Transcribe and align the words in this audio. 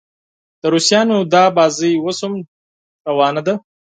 د 0.61 0.63
روسانو 0.73 1.17
دا 1.33 1.43
لوبه 1.55 1.89
اوس 2.05 2.19
هم 2.25 2.33
جاري 3.05 3.41
ده. 3.45 3.53